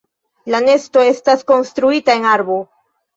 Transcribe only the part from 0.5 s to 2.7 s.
La nesto estas konstruita en arbo.